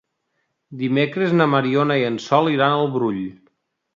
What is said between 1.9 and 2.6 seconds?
i en Sol